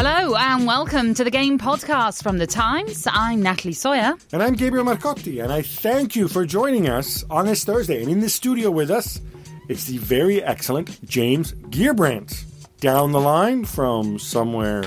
[0.00, 3.04] Hello and welcome to the Game Podcast from The Times.
[3.10, 4.14] I'm Natalie Sawyer.
[4.32, 8.00] And I'm Gabriel Marcotti, and I thank you for joining us on this Thursday.
[8.00, 9.20] And in the studio with us,
[9.68, 12.44] it's the very excellent James Gheerbrant.
[12.78, 14.84] Down the line from somewhere,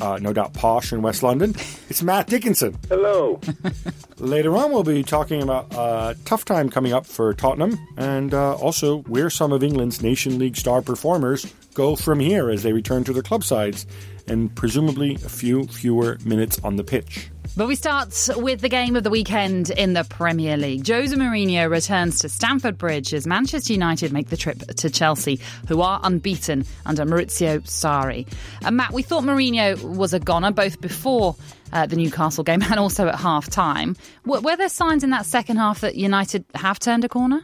[0.00, 1.54] uh, no doubt posh in West London,
[1.88, 2.76] it's Matt Dickinson.
[2.88, 3.40] Hello.
[4.18, 8.56] Later on, we'll be talking about a tough time coming up for Tottenham and uh,
[8.56, 13.04] also where some of England's Nation League star performers go from here as they return
[13.04, 13.86] to their club sides
[14.30, 17.28] and presumably a few fewer minutes on the pitch.
[17.56, 20.86] But we start with the game of the weekend in the Premier League.
[20.86, 25.80] Jose Mourinho returns to Stamford Bridge as Manchester United make the trip to Chelsea, who
[25.80, 28.26] are unbeaten under Maurizio Sarri.
[28.62, 31.34] And Matt, we thought Mourinho was a goner both before
[31.72, 33.96] uh, the Newcastle game and also at half time.
[34.24, 37.42] Were, were there signs in that second half that United have turned a corner?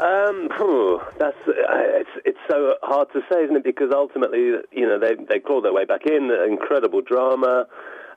[0.00, 0.48] Um,
[1.18, 1.52] that's uh,
[2.00, 3.64] it's it's so hard to say, isn't it?
[3.64, 6.30] Because ultimately, you know, they they clawed their way back in.
[6.50, 7.66] Incredible drama,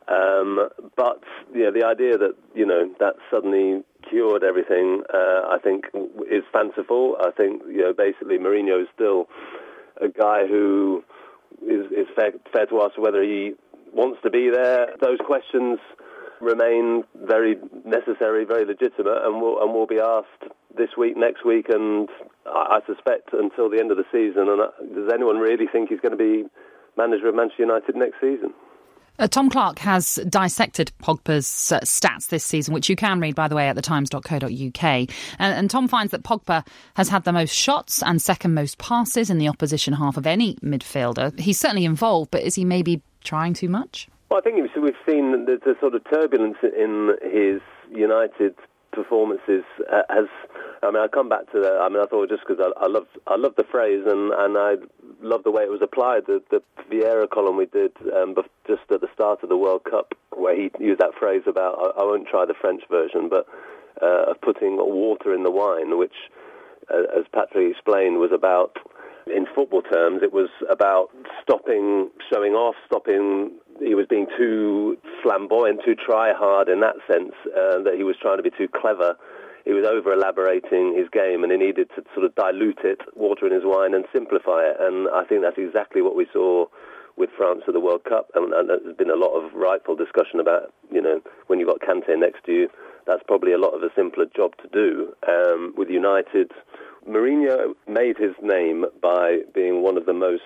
[0.08, 1.22] um, but
[1.53, 5.86] you know, the idea that you know that suddenly cured everything, uh, I think,
[6.31, 7.17] is fanciful.
[7.19, 9.28] I think you know, basically, Mourinho is still
[10.02, 11.03] a guy who
[11.62, 13.53] is is fair, fair to ask whether he
[13.94, 14.95] wants to be there.
[15.00, 15.80] Those questions
[16.42, 21.70] remain very necessary, very legitimate, and will and will be asked this week, next week,
[21.70, 22.08] and
[22.46, 24.50] I, I suspect until the end of the season.
[24.50, 26.46] And uh, does anyone really think he's going to be
[26.98, 28.54] manager of Manchester United next season?
[29.20, 33.48] Uh, Tom Clark has dissected Pogba's uh, stats this season, which you can read, by
[33.48, 34.84] the way, at thetimes.co.uk.
[34.84, 39.32] And, and Tom finds that Pogba has had the most shots and second most passes
[39.32, 41.38] in the opposition half of any midfielder.
[41.40, 44.08] He's certainly involved, but is he maybe trying too much?
[44.30, 48.56] Well, I think we've seen the, sort of turbulence in his United
[48.92, 50.25] performances uh, has.
[50.84, 51.78] I mean, I come back to that.
[51.80, 54.58] I mean, I thought just because I, I love I love the phrase and and
[54.58, 54.75] I
[55.22, 56.25] love the way it was applied.
[56.28, 58.35] The, the Vieira column we did um,
[58.68, 62.02] just at the start of the World Cup, where he used that phrase about I,
[62.02, 63.47] I won't try the French version, but
[64.02, 66.16] uh, of putting water in the wine, which,
[66.94, 68.78] uh, as Patrick explained, was about
[69.30, 71.10] in football terms, it was about
[71.42, 73.52] stopping showing off, stopping.
[73.80, 78.16] He was being too flamboyant, too try hard in that sense, uh, that he was
[78.20, 79.16] trying to be too clever.
[79.66, 83.46] He was over elaborating his game and he needed to sort of dilute it, water
[83.46, 84.78] in his wine, and simplify it.
[84.80, 86.68] And I think that's exactly what we saw
[87.18, 88.32] with France at the World Cup.
[88.34, 91.82] And, and there's been a lot of rightful discussion about, you know, when you've got
[91.82, 92.70] Kante next to you,
[93.06, 95.14] that's probably a lot of a simpler job to do.
[95.28, 96.52] Um, with United,
[97.07, 100.44] Mourinho made his name by being one of the most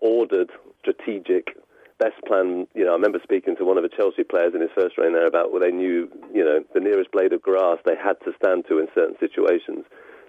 [0.00, 1.56] ordered, strategic,
[1.98, 2.66] best plan.
[2.74, 5.12] You know, I remember speaking to one of the Chelsea players in his first reign
[5.12, 8.32] there about well, they knew, you know, the nearest blade of grass they had to
[8.42, 9.84] stand to in certain situations.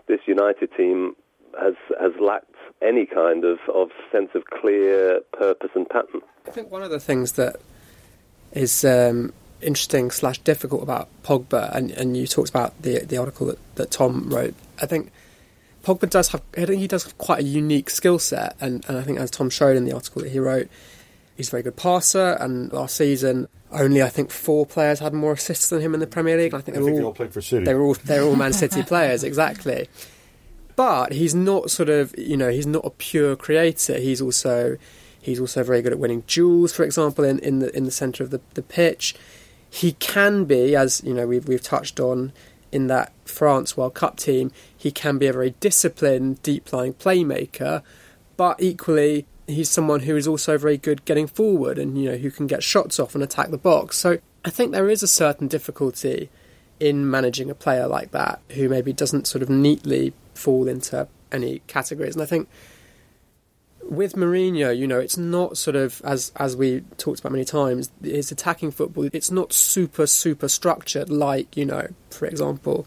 [0.08, 1.16] This United team
[1.60, 6.22] has has lacked any kind of, of sense of clear purpose and pattern.
[6.48, 7.58] I think one of the things that
[8.52, 13.48] is um, interesting slash difficult about Pogba, and, and you talked about the the article
[13.48, 14.54] that, that Tom wrote.
[14.82, 15.12] I think
[15.88, 18.98] Pogba does have, I think he does have quite a unique skill set, and, and
[18.98, 20.68] I think as Tom showed in the article that he wrote,
[21.38, 22.36] he's a very good passer.
[22.42, 26.08] And last season, only I think four players had more assists than him in the
[26.08, 26.54] Premier League.
[26.54, 27.64] I think, I they, think all, all played for City.
[27.64, 29.88] They were all they were all Man City players, exactly.
[30.76, 33.98] But he's not sort of you know he's not a pure creator.
[33.98, 34.76] He's also
[35.22, 38.26] he's also very good at winning duels, for example, in, in the in the centre
[38.26, 39.16] of the, the pitch.
[39.70, 42.34] He can be, as you know, we've we've touched on
[42.72, 47.82] in that France World Cup team, he can be a very disciplined, deep lying playmaker,
[48.36, 52.30] but equally, he's someone who is also very good getting forward and you know who
[52.30, 53.98] can get shots off and attack the box.
[53.98, 56.30] So I think there is a certain difficulty
[56.80, 61.60] in managing a player like that who maybe doesn't sort of neatly fall into any
[61.68, 62.16] categories.
[62.16, 62.48] And I think
[63.90, 67.90] with Mourinho, you know, it's not sort of as as we talked about many times.
[68.02, 72.86] His attacking football, it's not super super structured like you know, for example,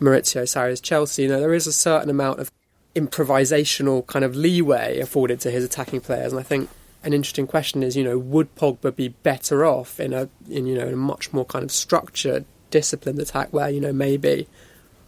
[0.00, 1.22] Maurizio Sarri's Chelsea.
[1.22, 2.50] You know, there is a certain amount of
[2.94, 6.70] improvisational kind of leeway afforded to his attacking players, and I think
[7.02, 10.76] an interesting question is, you know, would Pogba be better off in a in you
[10.76, 14.48] know in a much more kind of structured, disciplined attack where you know maybe.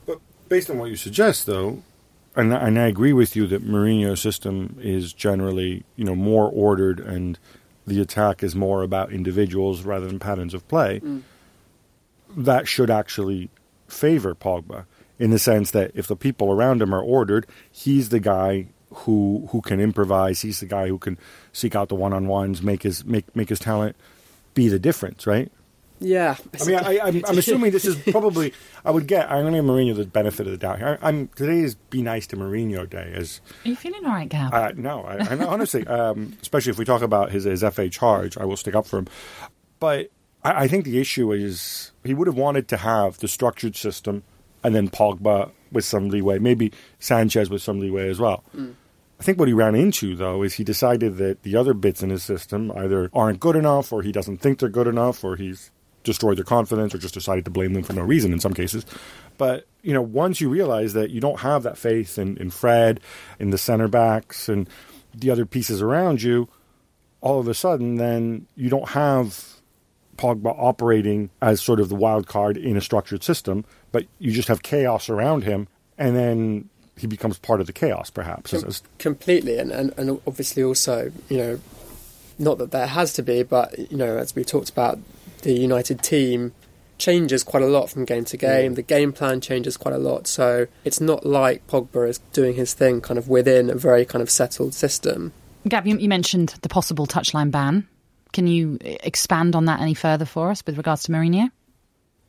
[0.07, 1.83] But based on what you suggest, though,
[2.39, 7.01] and, and I agree with you that Mourinho's system is generally, you know, more ordered
[7.01, 7.39] and
[7.87, 11.01] the attack is more about individuals rather than patterns of play.
[11.01, 11.23] Mm.
[12.37, 13.51] That should actually
[13.89, 14.85] favor Pogba
[15.19, 19.49] in the sense that if the people around him are ordered, he's the guy who
[19.51, 20.43] who can improvise.
[20.43, 21.19] He's the guy who can
[21.53, 23.97] seek out the one on ones, make his make make his talent
[24.55, 25.51] be the difference, right?
[26.01, 28.53] Yeah, I mean, I, I'm, I'm assuming this is probably.
[28.85, 29.31] I would get.
[29.31, 30.83] I'm going to give Mourinho the benefit of the doubt.
[30.83, 33.13] I, I'm today is be nice to Mourinho day.
[33.15, 34.51] As Are you feeling all right, Gal?
[34.53, 38.37] uh, no, I, I honestly, um, especially if we talk about his his FA charge,
[38.39, 39.09] I will stick up for him.
[39.81, 40.11] But
[40.45, 44.23] I, I think the issue is he would have wanted to have the structured system,
[44.63, 48.45] and then Pogba with some leeway, maybe Sanchez with some leeway as well.
[49.21, 52.11] I think what he ran into, though, is he decided that the other bits in
[52.11, 55.73] his system either aren't good enough, or he doesn't think they're good enough, or he's
[56.09, 58.85] destroyed their confidence, or just decided to blame them for no reason in some cases.
[59.37, 62.99] But, you know, once you realize that you don't have that faith in, in Fred,
[63.39, 64.69] in the center backs, and
[65.15, 66.49] the other pieces around you,
[67.21, 69.61] all of a sudden, then you don't have
[70.17, 74.49] Pogba operating as sort of the wild card in a structured system, but you just
[74.49, 78.53] have chaos around him, and then he becomes part of the chaos, perhaps.
[78.53, 81.61] as- completely, and, and and obviously also, you know,
[82.39, 84.99] not that there has to be, but you know, as we talked about,
[85.43, 86.53] the United team
[86.99, 88.73] changes quite a lot from game to game.
[88.73, 88.77] Mm.
[88.77, 92.75] The game plan changes quite a lot, so it's not like Pogba is doing his
[92.75, 95.33] thing kind of within a very kind of settled system.
[95.67, 97.87] Gab, you, you mentioned the possible touchline ban.
[98.33, 101.51] Can you expand on that any further for us with regards to Mourinho?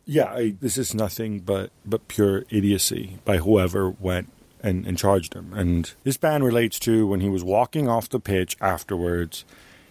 [0.06, 4.30] Yeah, I, this is nothing but, but pure idiocy by whoever went
[4.62, 5.54] and, and charged him.
[5.54, 9.46] And this ban relates to when he was walking off the pitch afterwards.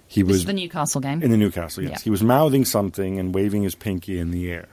[0.08, 1.22] He This was is the Newcastle game.
[1.22, 1.90] in the Newcastle, yes.
[1.92, 1.98] Yeah.
[2.04, 4.66] He was mouthing something and waving his pinky in the air.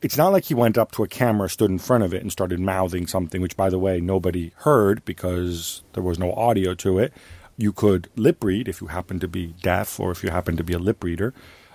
[0.00, 2.30] It's not like he went up to a camera, stood in front of it, and
[2.30, 6.98] started mouthing something, which, by the way, nobody heard because there was no audio to
[6.98, 7.12] it.
[7.56, 10.62] You could lip read if you happen to be deaf or if you happen to
[10.64, 11.32] be a lip reader,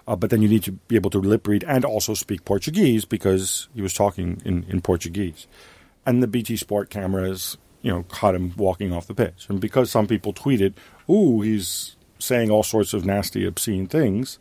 [0.07, 3.03] uh, but then you need to be able to lip read and also speak Portuguese
[3.03, 5.47] because he was talking in, in Portuguese.
[6.05, 9.47] And the BT Sport cameras, you know, caught him walking off the pitch.
[9.49, 10.73] And because some people tweeted,
[11.09, 14.39] ooh, he's saying all sorts of nasty, obscene things,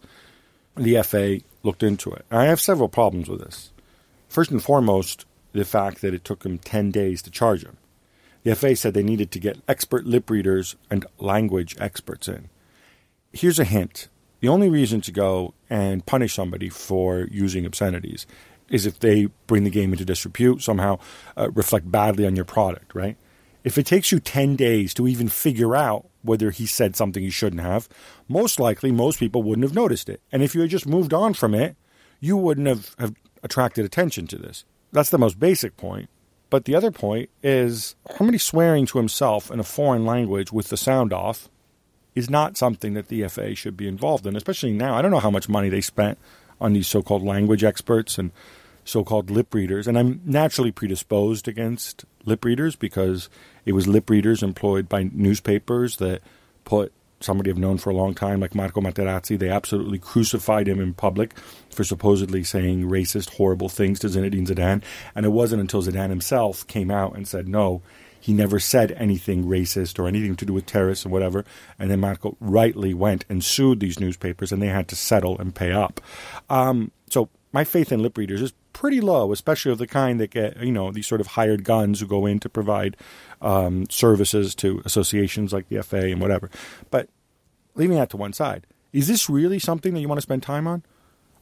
[0.77, 2.25] the FA looked into it.
[2.31, 3.73] I have several problems with this.
[4.29, 7.77] First and foremost, the fact that it took him 10 days to charge him.
[8.45, 12.49] The FA said they needed to get expert lip readers and language experts in.
[13.33, 14.09] Here's a hint
[14.41, 18.27] the only reason to go and punish somebody for using obscenities
[18.71, 20.99] is if they bring the game into disrepute, somehow
[21.37, 23.17] uh, reflect badly on your product, right?
[23.63, 27.31] If it takes you 10 days to even figure out whether he said something he
[27.31, 27.89] shouldn't have,
[28.29, 30.21] most likely most people wouldn't have noticed it.
[30.33, 31.77] And if you had just moved on from it,
[32.21, 34.65] you wouldn't have, have attracted attention to this.
[34.93, 36.09] That's the most basic point.
[36.49, 40.77] But the other point is somebody swearing to himself in a foreign language with the
[40.77, 41.49] sound off
[42.15, 44.97] is not something that the FA should be involved in, especially now.
[44.97, 46.19] I don't know how much money they spent
[46.61, 48.33] on these so called language experts and
[48.85, 49.87] so called lip readers.
[49.87, 53.29] And I'm naturally predisposed against lip readers because
[53.65, 56.23] it was lip readers employed by newspapers that
[56.65, 60.81] put somebody I've known for a long time, like Marco Materazzi, they absolutely crucified him
[60.81, 61.37] in public
[61.71, 64.83] for supposedly saying racist, horrible things to Zinedine Zidane.
[65.15, 67.83] And it wasn't until Zidane himself came out and said, no,
[68.21, 71.45] he never said anything racist or anything to do with terrorists or whatever.
[71.79, 75.55] And then Marco rightly went and sued these newspapers and they had to settle and
[75.55, 76.01] pay up.
[76.49, 80.31] Um, so my faith in lip readers is pretty low, especially of the kind that
[80.31, 82.97] get, you know, these sort of hired guns who go in to provide
[83.41, 86.51] um, services to associations like the FA and whatever.
[86.91, 87.09] But
[87.75, 90.67] leaving that to one side, is this really something that you want to spend time
[90.67, 90.85] on?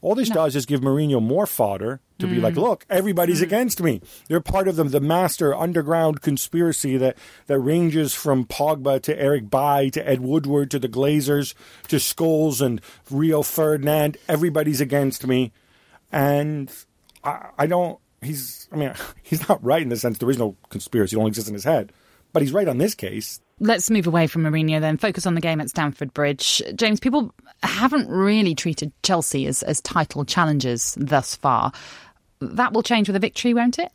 [0.01, 4.01] All this does is give Mourinho more fodder to be like, look, everybody's against me.
[4.29, 9.50] They're part of the, the master underground conspiracy that, that ranges from Pogba to Eric
[9.50, 11.55] Bailly to Ed Woodward to the Glazers
[11.88, 14.19] to Scholes and Rio Ferdinand.
[14.29, 15.53] Everybody's against me.
[16.12, 16.73] And
[17.25, 20.57] I, I don't, he's, I mean, he's not right in the sense there is no
[20.69, 21.93] conspiracy, it only exists in his head.
[22.33, 23.41] But he's right on this case.
[23.59, 26.62] Let's move away from Mourinho then, focus on the game at Stamford Bridge.
[26.75, 31.73] James, people haven't really treated Chelsea as, as title challengers thus far.
[32.41, 33.91] That will change with a victory, won't it?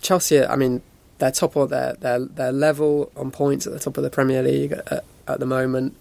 [0.00, 0.82] Chelsea, I mean,
[1.18, 4.42] they're top of their their their level on points at the top of the Premier
[4.42, 5.96] League at, at the moment.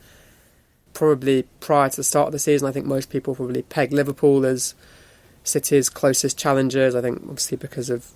[0.93, 4.45] Probably prior to the start of the season, I think most people probably peg Liverpool
[4.45, 4.75] as
[5.43, 6.95] City's closest challengers.
[6.95, 8.11] I think obviously because of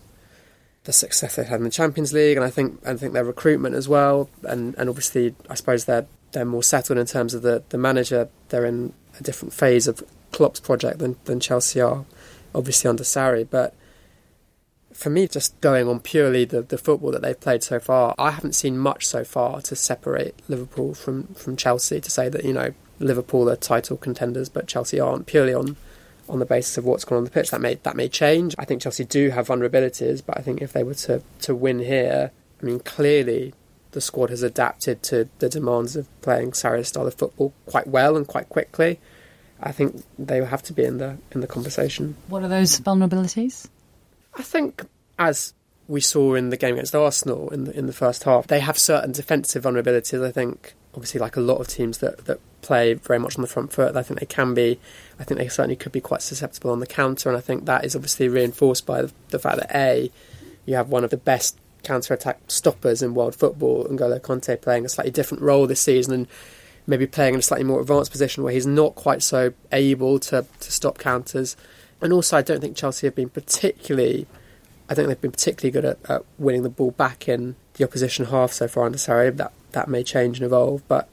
[0.83, 3.75] the success they've had in the Champions League, and I think I think their recruitment
[3.75, 7.63] as well, and and obviously I suppose they're they're more settled in terms of the
[7.69, 8.29] the manager.
[8.49, 12.05] They're in a different phase of Klopp's project than than Chelsea are,
[12.55, 13.73] obviously under Sarri, but
[14.97, 18.31] for me, just going on purely the, the football that they've played so far, I
[18.31, 22.51] haven't seen much so far to separate Liverpool from, from Chelsea to say that, you
[22.51, 25.77] know, Liverpool are title contenders, but Chelsea aren't purely on
[26.29, 27.51] on the basis of what's gone on the pitch.
[27.51, 28.55] That may that may change.
[28.57, 31.79] I think Chelsea do have vulnerabilities, but I think if they were to, to win
[31.79, 32.31] here,
[32.61, 33.53] I mean clearly
[33.91, 38.15] the squad has adapted to the demands of playing Sarri's style of football quite well
[38.15, 38.99] and quite quickly.
[39.61, 42.15] I think they will have to be in the in the conversation.
[42.27, 43.67] What are those vulnerabilities?
[44.35, 44.85] I think
[45.17, 45.53] as
[45.87, 48.77] we saw in the game against Arsenal in the in the first half, they have
[48.77, 50.23] certain defensive vulnerabilities.
[50.23, 53.47] I think obviously like a lot of teams that, that play very much on the
[53.47, 54.79] front foot, I think they can be.
[55.19, 57.85] I think they certainly could be quite susceptible on the counter, and I think that
[57.85, 60.11] is obviously reinforced by the, fact that a
[60.65, 64.85] you have one of the best counter attack stoppers in world football, N'Golo Kanté playing
[64.85, 66.27] a slightly different role this season and
[66.85, 70.45] maybe playing in a slightly more advanced position where he's not quite so able to,
[70.59, 71.55] to stop counters.
[72.01, 74.27] And also, I don't think Chelsea have been particularly.
[74.89, 78.25] I think they've been particularly good at, at winning the ball back in the opposition
[78.25, 79.35] half so far under Sarri.
[79.35, 81.09] That that may change and evolve, but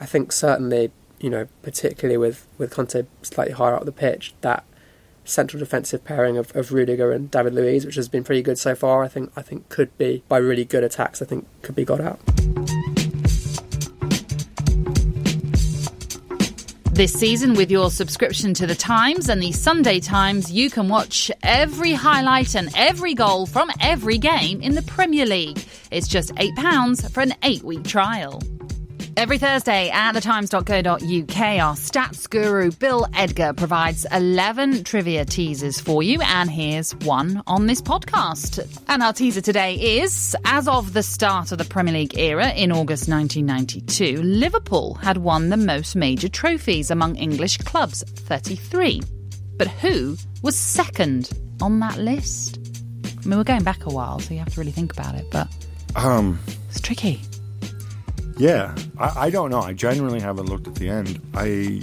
[0.00, 0.90] I think certainly,
[1.20, 4.64] you know, particularly with with Kanté slightly higher up the pitch, that
[5.24, 8.74] central defensive pairing of, of Rudiger and David Luiz, which has been pretty good so
[8.74, 11.20] far, I think I think could be by really good attacks.
[11.20, 12.20] I think could be got out.
[16.98, 21.30] This season, with your subscription to The Times and the Sunday Times, you can watch
[21.44, 25.64] every highlight and every goal from every game in the Premier League.
[25.92, 28.42] It's just £8 for an eight week trial.
[29.18, 30.60] Every Thursday at thetimes.co.uk,
[30.94, 37.66] our stats guru Bill Edgar provides 11 trivia teasers for you, and here's one on
[37.66, 38.64] this podcast.
[38.86, 42.70] And our teaser today is as of the start of the Premier League era in
[42.70, 49.02] August 1992, Liverpool had won the most major trophies among English clubs, 33.
[49.56, 51.28] But who was second
[51.60, 52.60] on that list?
[53.04, 55.26] I mean, we're going back a while, so you have to really think about it,
[55.32, 55.48] but
[55.96, 57.20] Um, it's tricky.
[58.38, 59.60] Yeah, I, I don't know.
[59.60, 61.20] I genuinely haven't looked at the end.
[61.34, 61.82] I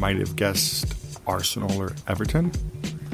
[0.00, 0.94] might have guessed
[1.26, 2.52] Arsenal or Everton.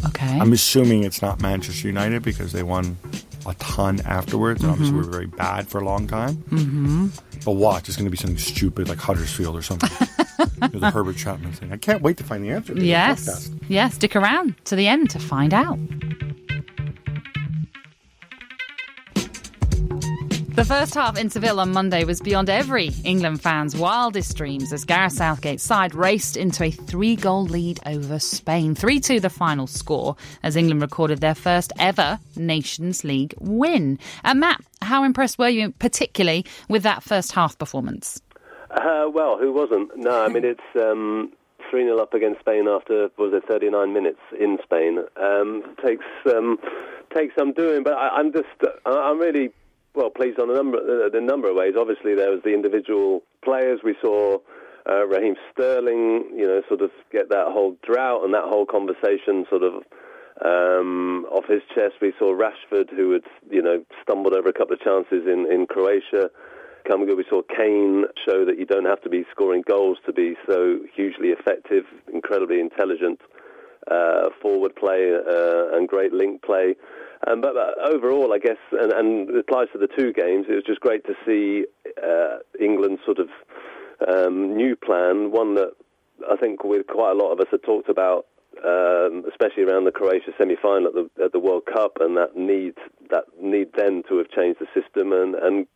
[0.06, 0.38] Okay.
[0.38, 2.96] I'm assuming it's not Manchester United because they won
[3.46, 5.06] a ton afterwards, and obviously Mm-hmm.
[5.06, 6.36] were very bad for a long time.
[6.50, 7.08] Mm-hmm.
[7.44, 9.90] But watch, it's going to be something stupid like Huddersfield or something.
[10.72, 11.72] The Herbert Chapman thing.
[11.72, 12.74] I can't wait to find the answer.
[12.74, 13.28] to Yes.
[13.48, 13.60] podcast.
[13.68, 15.78] Yes, stick around to the end to find out.
[20.54, 24.84] The first half in Seville on Monday was beyond every England fan's wildest dreams as
[24.84, 28.76] Gareth Southgate's side raced into a three goal lead over Spain.
[28.76, 33.98] 3 2 the final score as England recorded their first ever Nations League win.
[34.22, 38.22] And Matt, how impressed were you particularly with that first half performance?
[38.70, 39.90] Uh, well, who wasn't?
[39.96, 41.32] No, I mean it's um,
[41.68, 45.00] three 0 up against Spain after was it thirty nine minutes in Spain.
[45.20, 46.58] Um, takes um,
[47.12, 48.46] takes some doing, but I, I'm just
[48.86, 49.50] I'm really
[49.94, 51.74] well pleased on a number uh, the number of ways.
[51.78, 54.38] Obviously, there was the individual players we saw.
[54.86, 59.46] Uh, Raheem Sterling, you know, sort of get that whole drought and that whole conversation
[59.48, 59.82] sort of
[60.44, 61.94] um, off his chest.
[62.02, 65.66] We saw Rashford, who had, you know, stumbled over a couple of chances in, in
[65.66, 66.30] Croatia.
[66.86, 70.12] Come good, we saw Kane show that you don't have to be scoring goals to
[70.12, 73.20] be so hugely effective, incredibly intelligent
[73.90, 76.74] uh, forward play uh, and great link play.
[77.26, 80.54] Um, but, but overall, I guess, and, and it applies to the two games, it
[80.54, 81.64] was just great to see
[82.02, 83.28] uh, England's sort of
[84.06, 85.72] um, new plan, one that
[86.30, 88.26] I think with quite a lot of us had talked about,
[88.64, 92.74] um, especially around the Croatia semi-final at the, at the World Cup, and that need
[93.10, 95.66] that need then to have changed the system, and, and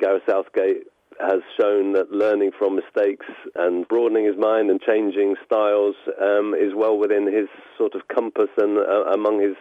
[0.00, 0.84] Gareth Southgate
[1.20, 3.26] has shown that learning from mistakes
[3.56, 8.50] and broadening his mind and changing styles um, is well within his sort of compass
[8.56, 9.56] and uh, among his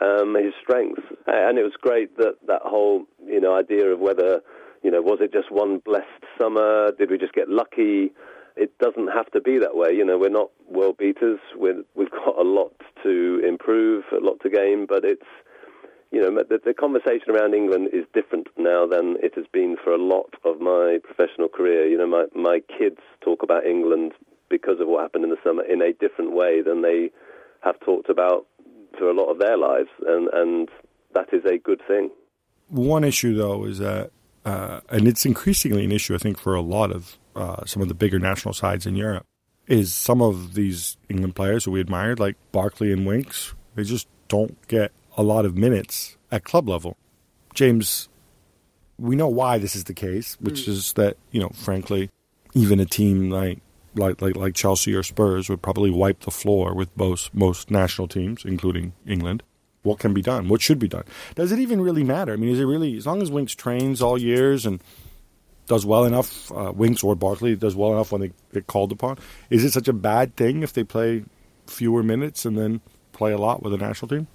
[0.00, 1.02] um, his strengths.
[1.26, 4.40] And it was great that that whole you know idea of whether
[4.82, 6.92] you know was it just one blessed summer?
[6.98, 8.12] Did we just get lucky?
[8.56, 9.92] It doesn't have to be that way.
[9.92, 11.40] You know, we're not world beaters.
[11.56, 12.72] We're, we've got a lot
[13.02, 15.26] to improve, a lot to gain, but it's
[16.14, 19.92] you know, the, the conversation around England is different now than it has been for
[19.92, 21.88] a lot of my professional career.
[21.88, 24.12] You know, my, my kids talk about England
[24.48, 27.10] because of what happened in the summer in a different way than they
[27.64, 28.46] have talked about
[28.98, 30.68] for a lot of their lives, and, and
[31.14, 32.10] that is a good thing.
[32.68, 34.10] One issue, though, is that,
[34.44, 37.88] uh, and it's increasingly an issue, I think, for a lot of uh, some of
[37.88, 39.26] the bigger national sides in Europe,
[39.66, 44.08] is some of these England players who we admired, like Barkley and Winks, they just
[44.28, 46.96] don't get a lot of minutes at club level.
[47.54, 48.08] James,
[48.98, 52.10] we know why this is the case, which is that, you know, frankly,
[52.54, 53.60] even a team like
[53.96, 58.08] like like like Chelsea or Spurs would probably wipe the floor with most most national
[58.08, 59.42] teams, including England.
[59.82, 60.48] What can be done?
[60.48, 61.04] What should be done?
[61.34, 62.32] Does it even really matter?
[62.32, 64.82] I mean, is it really as long as Winks trains all years and
[65.66, 69.18] does well enough, uh, Winks or Barkley does well enough when they get called upon?
[69.50, 71.24] Is it such a bad thing if they play
[71.66, 72.80] fewer minutes and then
[73.12, 74.26] play a lot with the national team?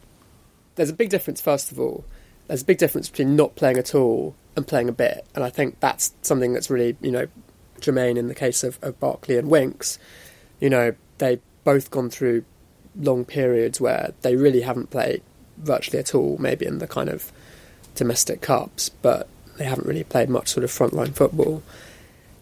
[0.79, 1.41] there's a big difference.
[1.41, 2.05] First of all,
[2.47, 5.49] there's a big difference between not playing at all and playing a bit, and I
[5.49, 7.27] think that's something that's really you know
[7.81, 9.99] germane in the case of, of Barkley and Winks.
[10.59, 12.43] You know, they've both gone through
[12.95, 15.21] long periods where they really haven't played
[15.57, 17.31] virtually at all, maybe in the kind of
[17.95, 21.61] domestic cups, but they haven't really played much sort of frontline football.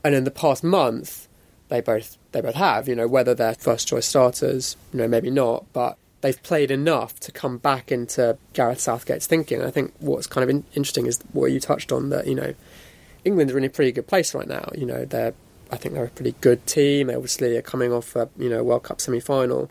[0.04, 1.28] And in the past month,
[1.70, 2.88] they both they both have.
[2.88, 7.20] You know, whether they're first choice starters, you know, maybe not, but they've played enough
[7.22, 9.62] to come back into Gareth Southgate's thinking.
[9.62, 12.54] I think what's kind of in- interesting is what you touched on that you know
[13.26, 14.70] England are in a pretty good place right now.
[14.76, 15.34] You know, they're
[15.72, 17.08] I think they're a pretty good team.
[17.08, 19.70] They obviously are coming off a you know World Cup semi final.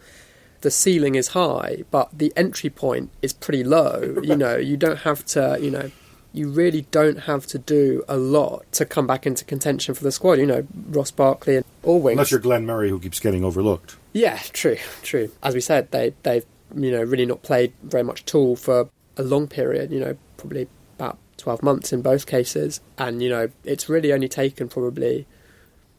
[0.63, 4.21] The ceiling is high, but the entry point is pretty low.
[4.23, 5.91] You know, you don't have to you know
[6.33, 10.13] you really don't have to do a lot to come back into contention for the
[10.13, 10.35] squad.
[10.35, 12.17] You know, Ross Barkley and all wings.
[12.17, 13.97] Unless you're Glenn Murray, who keeps getting overlooked.
[14.13, 15.31] Yeah, true, true.
[15.43, 18.89] As we said, they they've you know really not played very much at all for
[19.17, 19.91] a long period.
[19.91, 24.29] You know, probably about twelve months in both cases, and you know it's really only
[24.29, 25.27] taken probably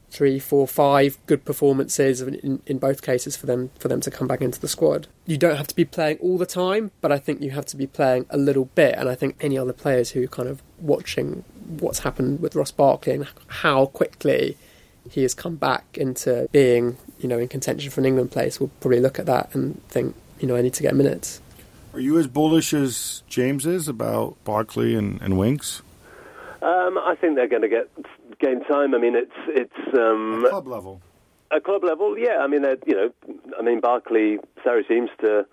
[0.09, 4.27] three, four, five good performances in, in both cases for them for them to come
[4.27, 5.07] back into the squad.
[5.25, 7.77] You don't have to be playing all the time, but I think you have to
[7.77, 8.95] be playing a little bit.
[8.97, 11.45] And I think any other players who are kind of watching
[11.79, 14.57] what's happened with Ross Barkley and how quickly
[15.09, 18.71] he has come back into being, you know, in contention for an England place will
[18.81, 21.41] probably look at that and think, you know, I need to get minutes.
[21.93, 25.81] Are you as bullish as James is about Barkley and, and Winks?
[26.61, 27.89] Um, I think they're going to get
[28.39, 28.93] game time.
[28.93, 31.01] I mean, it's it's um, At club level.
[31.51, 32.37] At club level, yeah.
[32.41, 33.09] I mean, you know,
[33.57, 35.45] I mean, Barkley, Sarri seems to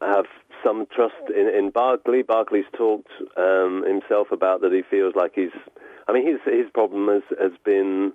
[0.00, 0.24] have
[0.64, 2.22] some trust in, in Barkley.
[2.22, 5.50] Barkley's talked um, himself about that he feels like he's.
[6.08, 8.12] I mean, his his problem has has been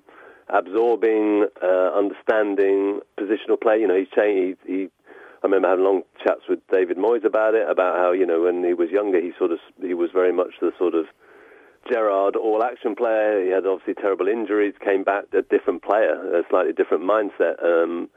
[0.50, 3.80] absorbing, uh, understanding positional play.
[3.80, 4.60] You know, he's changed.
[4.66, 4.90] He, he
[5.44, 8.64] I remember having long chats with David Moyes about it, about how you know when
[8.64, 11.06] he was younger, he sort of he was very much the sort of
[11.92, 13.44] Gerrard all-action player.
[13.44, 17.64] He had obviously terrible injuries, came back a different player, a slightly different mindset.
[17.64, 18.10] Um,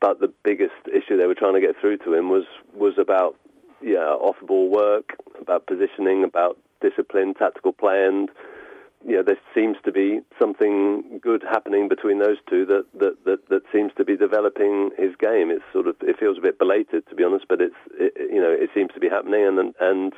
[0.00, 3.36] but the biggest issue they were trying to get through to him was was about
[3.82, 8.30] yeah off-ball work, about positioning, about discipline, tactical play, and
[9.06, 13.48] you know there seems to be something good happening between those two that that that,
[13.48, 15.50] that seems to be developing his game.
[15.50, 18.40] It's sort of it feels a bit belated to be honest, but it's it, you
[18.40, 20.12] know it seems to be happening, and and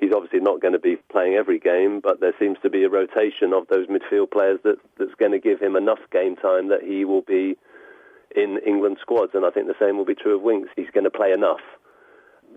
[0.00, 2.88] he's obviously not going to be playing every game, but there seems to be a
[2.88, 6.82] rotation of those midfield players that that's going to give him enough game time that
[6.82, 7.56] he will be
[8.34, 10.70] in England squads, and I think the same will be true of Winks.
[10.74, 11.60] He's going to play enough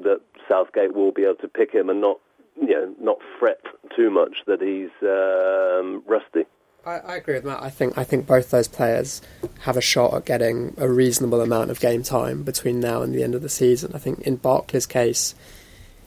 [0.03, 2.19] that Southgate will be able to pick him and not,
[2.59, 3.61] you know, not fret
[3.95, 6.45] too much that he's um, rusty.
[6.85, 7.63] I, I agree with Matt.
[7.63, 9.21] I think I think both those players
[9.61, 13.23] have a shot at getting a reasonable amount of game time between now and the
[13.23, 13.91] end of the season.
[13.93, 15.33] I think in Barkley's case,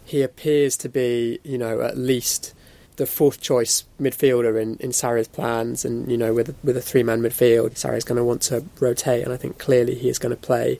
[0.04, 2.54] he appears to be, you know, at least
[2.96, 7.02] the fourth choice midfielder in, in Sarri's plans, and you know, with with a three
[7.02, 10.34] man midfield, Sarri's going to want to rotate, and I think clearly he is going
[10.34, 10.78] to play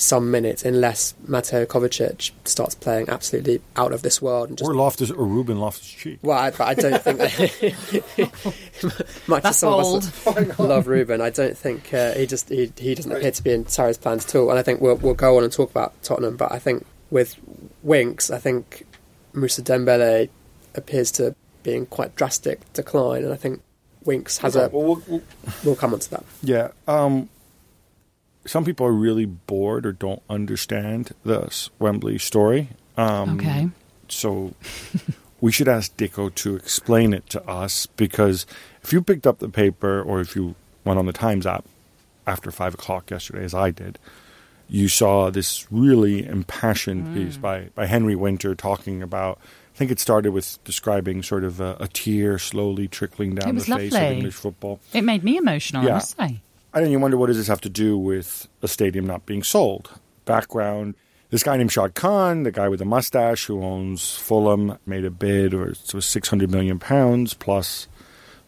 [0.00, 4.74] some minutes unless Mateo Kovacic starts playing absolutely out of this world and just Or
[4.74, 6.20] Loftus or Ruben Loftus Cheek.
[6.22, 7.18] well, I, but I don't think
[9.28, 11.20] much That's as some of us love Ruben.
[11.20, 14.24] I don't think uh, he just he, he doesn't appear to be in Sarri's plans
[14.24, 14.50] at all.
[14.50, 16.36] And I think we'll we'll go on and talk about Tottenham.
[16.36, 17.34] But I think with
[17.82, 18.86] Winks, I think
[19.32, 20.28] Mousa Dembele
[20.76, 21.34] appears to
[21.64, 23.62] be in quite drastic decline, and I think
[24.04, 24.68] Winks has a.
[24.68, 25.22] Well, we'll, we'll
[25.64, 26.24] We'll come on to that.
[26.42, 26.68] Yeah.
[26.86, 27.28] Um,
[28.46, 32.68] some people are really bored or don't understand this Wembley story.
[32.96, 33.68] Um, Okay.
[34.08, 34.54] So
[35.40, 38.46] we should ask Dicko to explain it to us because
[38.82, 41.64] if you picked up the paper or if you went on the Times app
[42.26, 43.98] after five o'clock yesterday, as I did,
[44.68, 49.38] you saw this really impassioned piece by, by Henry Winter talking about.
[49.74, 53.64] I think it started with describing sort of a, a tear slowly trickling down the
[53.64, 54.02] face of.
[54.02, 54.80] English football.
[54.92, 55.92] It made me emotional, I Yeah.
[55.94, 56.40] must say.
[56.74, 59.42] And then you wonder what does this have to do with a stadium not being
[59.42, 59.90] sold?
[60.24, 60.94] Background:
[61.30, 65.10] This guy named Shad Khan, the guy with the mustache who owns Fulham, made a
[65.10, 67.88] bid, or it was six hundred million pounds plus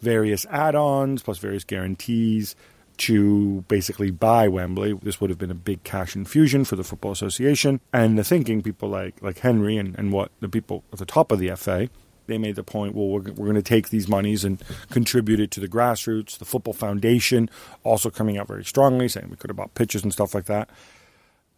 [0.00, 2.56] various add-ons, plus various guarantees
[2.96, 4.92] to basically buy Wembley.
[5.02, 7.80] This would have been a big cash infusion for the Football Association.
[7.94, 11.32] And the thinking, people like like Henry and, and what the people at the top
[11.32, 11.88] of the FA
[12.30, 15.50] they made the point, well, we're, we're going to take these monies and contribute it
[15.52, 16.38] to the grassroots.
[16.38, 17.50] The Football Foundation
[17.84, 20.70] also coming out very strongly, saying we could have bought pitches and stuff like that.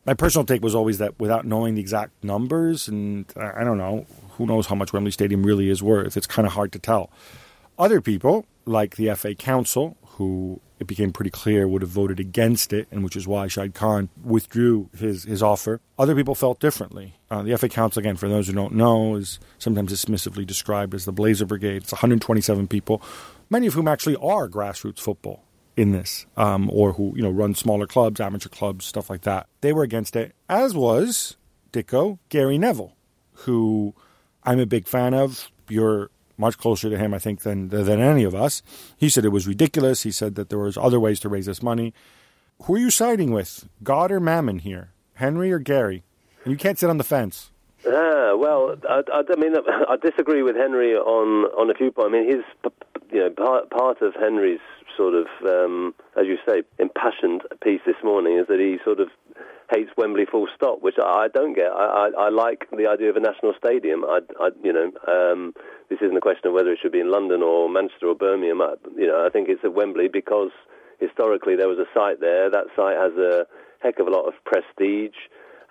[0.05, 4.07] My personal take was always that without knowing the exact numbers, and I don't know,
[4.31, 7.11] who knows how much Wembley Stadium really is worth, it's kind of hard to tell.
[7.79, 12.73] Other people, like the FA Council, who it became pretty clear would have voted against
[12.73, 15.81] it, and which is why Shahid Khan withdrew his, his offer.
[15.99, 17.15] Other people felt differently.
[17.31, 21.05] Uh, the FA Council, again, for those who don't know, is sometimes dismissively described as
[21.05, 21.83] the Blazer Brigade.
[21.83, 23.03] It's 127 people,
[23.51, 25.45] many of whom actually are grassroots football.
[25.75, 29.47] in this, um, or who you know run smaller clubs, amateur clubs, stuff like that.
[29.63, 31.37] They were against it, as was
[31.73, 32.95] Dicko Gary Neville,
[33.33, 33.95] who
[34.45, 35.51] I'm a big fan of.
[35.69, 36.11] You're
[36.42, 38.62] much closer to him, I think, than than any of us.
[38.98, 40.02] He said it was ridiculous.
[40.02, 41.94] He said that there was other ways to raise this money.
[42.64, 46.02] Who are you siding with, God or Mammon here, Henry or Gary?
[46.44, 47.50] And you can't sit on the fence.
[47.87, 49.55] Ah, well, I, I, I mean,
[49.92, 52.11] I disagree with Henry on on a few points.
[52.11, 52.44] I mean, his
[53.11, 54.61] you know part part of Henry's
[54.96, 59.09] sort of, um, as you say, impassioned piece this morning is that he sort of
[59.72, 61.70] hates Wembley full stop, which I, I don't get.
[61.70, 64.05] I, I, I like the idea of a national stadium.
[64.05, 64.20] I,
[64.62, 65.55] you know, um,
[65.88, 68.61] this isn't a question of whether it should be in London or Manchester or Birmingham.
[68.61, 70.50] I, you know, I think it's at Wembley because
[71.00, 72.50] historically there was a site there.
[72.50, 73.46] That site has a
[73.81, 75.16] heck of a lot of prestige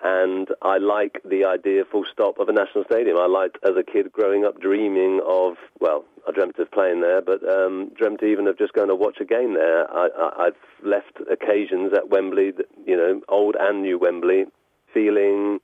[0.04, 3.18] and I like the idea, full stop, of a national stadium.
[3.18, 7.22] I liked, as a kid growing up, dreaming of, well, I dreamt of playing there,
[7.22, 9.86] but um, dreamt even of just going to watch a game there.
[9.92, 12.54] I, have left occasions at Wembley,
[12.86, 14.46] you know, old and new Wembley,
[14.92, 15.60] feeling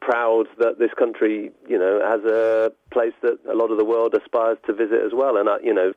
[0.00, 4.14] proud that this country, you know, has a place that a lot of the world
[4.14, 5.38] aspires to visit as well.
[5.38, 5.92] And, I, you know,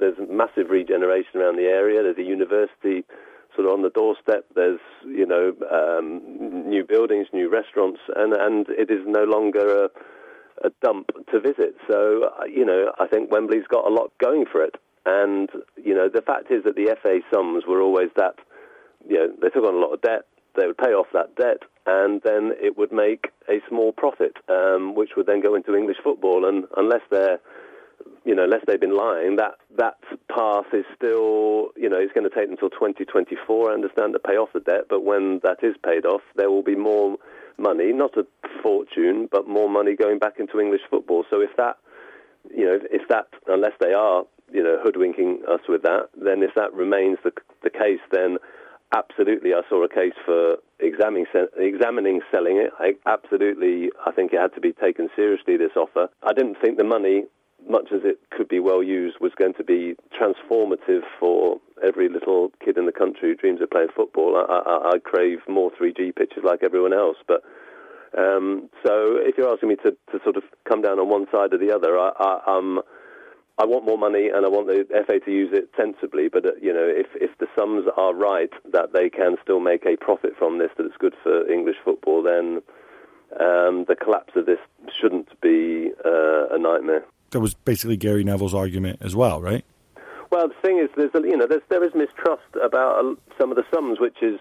[0.00, 2.02] there's massive regeneration around the area.
[2.02, 3.04] There's a university
[3.54, 4.46] sort of on the doorstep.
[4.54, 10.66] There's you know um, new buildings, new restaurants, and and it is no longer a,
[10.66, 11.76] a dump to visit.
[11.88, 14.76] So uh, you know I think Wembley's got a lot going for it.
[15.06, 18.36] And you know the fact is that the FA sums were always that
[19.08, 20.26] you know they took on a lot of debt.
[20.56, 24.94] They would pay off that debt, and then it would make a small profit, um,
[24.94, 26.46] which would then go into English football.
[26.46, 27.40] And unless they're
[28.24, 29.98] you know, unless they've been lying, that that
[30.34, 34.36] path is still, you know, it's going to take until 2024, I understand, to pay
[34.36, 34.86] off the debt.
[34.88, 37.16] But when that is paid off, there will be more
[37.58, 38.26] money, not a
[38.62, 41.24] fortune, but more money going back into English football.
[41.28, 41.76] So if that,
[42.54, 46.54] you know, if that, unless they are, you know, hoodwinking us with that, then if
[46.54, 47.32] that remains the
[47.62, 48.38] the case, then
[48.94, 52.70] absolutely, I saw a case for examining examining selling it.
[52.78, 55.56] I absolutely, I think it had to be taken seriously.
[55.56, 57.24] This offer, I didn't think the money
[57.68, 62.52] much as it could be well used, was going to be transformative for every little
[62.64, 64.36] kid in the country who dreams of playing football.
[64.36, 67.42] I, I, I crave more 3G pitches like everyone else, but
[68.16, 71.52] um, so if you're asking me to, to sort of come down on one side
[71.52, 72.80] or the other, I, I, um,
[73.58, 76.28] I want more money and I want the FA to use it sensibly.
[76.28, 79.84] But uh, you know, if if the sums are right that they can still make
[79.84, 82.62] a profit from this, that it's good for English football, then
[83.40, 84.58] um, the collapse of this
[85.00, 89.64] shouldn't be uh, a nightmare that was basically Gary Neville's argument as well, right?
[90.30, 93.64] Well, the thing is, there's you know, there's, there is mistrust about some of the
[93.74, 94.38] sums, which is,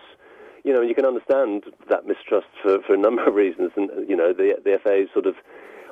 [0.63, 4.15] you know, you can understand that mistrust for, for a number of reasons, and you
[4.15, 5.35] know, the the FA sort of,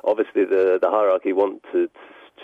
[0.04, 1.90] obviously the the hierarchy want to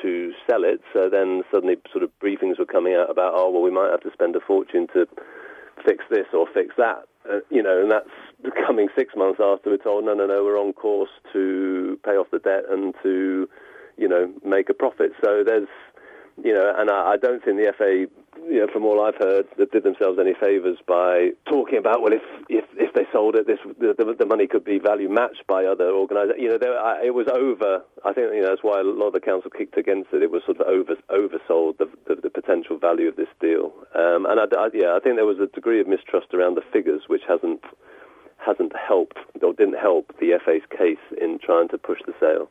[0.03, 3.63] to sell it, so then suddenly sort of briefings were coming out about, oh well,
[3.63, 5.07] we might have to spend a fortune to
[5.87, 8.11] fix this or fix that, uh, you know, and that's
[8.67, 12.27] coming six months after we're told, no, no, no, we're on course to pay off
[12.31, 13.49] the debt and to
[13.99, 15.13] you know, make a profit.
[15.23, 15.69] So there's,
[16.43, 18.07] you know, and I, I don't think the FA,
[18.49, 22.13] you know, from all I've heard, that did themselves any favours by talking about, well,
[22.13, 25.65] if if, if they sold it, this the, the money could be value matched by
[25.65, 26.41] other organisations.
[26.41, 27.83] You know, I, it was over.
[28.05, 30.23] I think you know that's why a lot of the council kicked against it.
[30.23, 33.75] It was sort of over oversold the the, the potential value of this deal.
[33.95, 36.63] Um, and I, I, yeah, I think there was a degree of mistrust around the
[36.73, 37.65] figures, which hasn't
[38.39, 42.49] hasn't helped or didn't help the FA's case in trying to push the sale.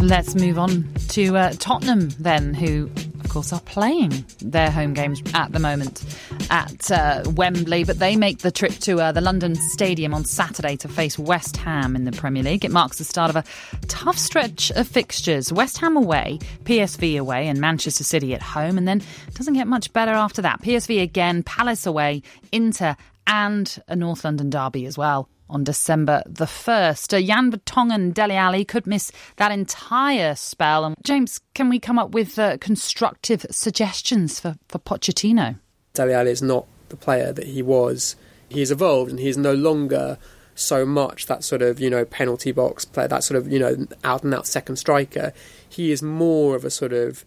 [0.00, 2.90] Let's move on to uh, Tottenham then, who,
[3.22, 6.02] of course, are playing their home games at the moment
[6.48, 10.76] at uh, Wembley, but they make the trip to uh, the London Stadium on Saturday
[10.78, 12.64] to face West Ham in the Premier League.
[12.64, 13.44] It marks the start of a
[13.88, 15.52] tough stretch of fixtures.
[15.52, 19.02] West Ham away, PSV away, and Manchester City at home, and then
[19.34, 20.62] doesn't get much better after that.
[20.62, 26.46] PSV again, Palace away, Inter, and a North London derby as well on December the
[26.46, 27.18] 1st.
[27.18, 30.84] Uh, Jan Vertonghen Dele Alli could miss that entire spell.
[30.84, 35.58] And James, can we come up with uh, constructive suggestions for, for Pochettino?
[35.94, 38.16] Dele Alli is not the player that he was.
[38.48, 40.18] He's evolved and he's no longer
[40.54, 43.86] so much that sort of, you know, penalty box player, that sort of, you know,
[44.04, 45.32] out and out second striker.
[45.68, 47.24] He is more of a sort of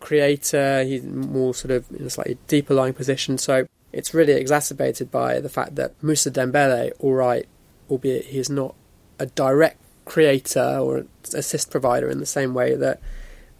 [0.00, 3.38] creator, he's more sort of in a slightly deeper lying position.
[3.38, 7.46] So it's really exacerbated by the fact that Mousa Dembele, all right,
[7.90, 8.74] albeit he is not
[9.18, 13.00] a direct creator or assist provider in the same way that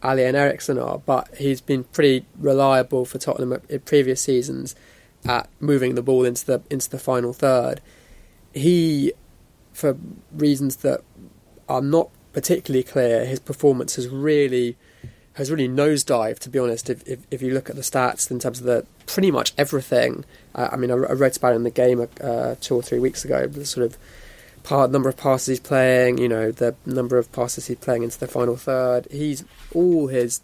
[0.02, 4.74] Alli and Eriksen are, but he's been pretty reliable for Tottenham in previous seasons
[5.26, 7.80] at moving the ball into the into the final third.
[8.54, 9.12] He,
[9.72, 9.96] for
[10.32, 11.02] reasons that
[11.68, 14.76] are not particularly clear, his performance has really
[15.34, 16.38] has really nosedived.
[16.40, 18.86] To be honest, if, if, if you look at the stats in terms of the
[19.06, 22.54] pretty much everything, uh, I mean, I, I wrote about it in the game uh,
[22.60, 23.46] two or three weeks ago.
[23.46, 23.98] The sort of
[24.62, 28.18] part number of passes he's playing, you know, the number of passes he's playing into
[28.18, 29.06] the final third.
[29.10, 29.44] He's
[29.74, 30.40] all his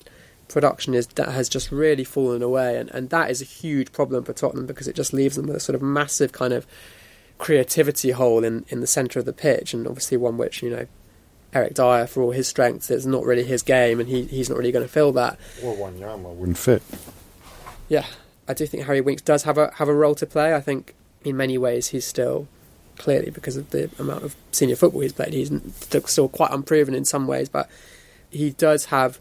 [0.48, 4.24] production is that has just really fallen away, and, and that is a huge problem
[4.24, 6.66] for Tottenham because it just leaves them with a sort of massive kind of
[7.38, 10.86] creativity hole in, in the centre of the pitch, and obviously one which you know
[11.52, 14.58] Eric Dier, for all his strengths, is not really his game, and he, he's not
[14.58, 15.38] really going to fill that.
[15.62, 16.82] Or Wanyama wouldn't fit.
[17.88, 18.06] Yeah,
[18.48, 20.54] I do think Harry Winks does have a have a role to play.
[20.54, 22.48] I think in many ways he's still
[22.98, 25.50] clearly because of the amount of senior football he's played, he's
[26.06, 27.68] still quite unproven in some ways, but
[28.30, 29.20] he does have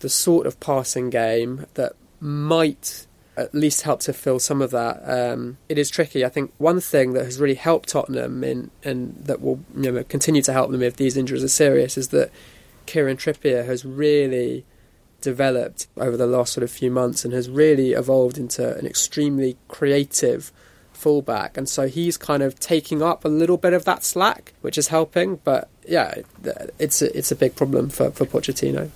[0.00, 3.06] the sort of passing game that might
[3.36, 5.00] at least help to fill some of that.
[5.08, 6.24] Um, it is tricky.
[6.24, 10.04] I think one thing that has really helped Tottenham in, and that will you know,
[10.04, 12.30] continue to help them if these injuries are serious is that
[12.86, 14.64] Kieran Trippier has really
[15.20, 19.56] developed over the last sort of few months and has really evolved into an extremely
[19.68, 20.52] creative
[21.04, 24.78] fullback, and so he's kind of taking up a little bit of that slack, which
[24.78, 25.36] is helping.
[25.36, 26.14] But yeah,
[26.78, 28.88] it's a, it's a big problem for for Pochettino.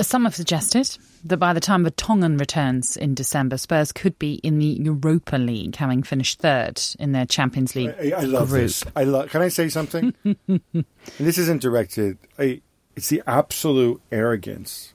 [0.00, 4.58] Some have suggested that by the time Vertonghen returns in December, Spurs could be in
[4.58, 7.94] the Europa League, having finished third in their Champions League.
[7.98, 8.62] I, I love group.
[8.62, 8.84] this.
[8.94, 9.30] I love.
[9.30, 10.12] Can I say something?
[10.24, 10.84] and
[11.18, 12.18] this isn't directed.
[12.38, 12.60] I,
[12.94, 14.93] it's the absolute arrogance.